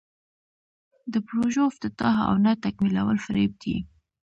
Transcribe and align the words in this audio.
د 1.13 1.15
پروژو 1.27 1.61
افتتاح 1.71 2.15
او 2.27 2.35
نه 2.45 2.51
تکمیلول 2.65 3.17
فریب 3.25 3.51
دی. 3.63 3.75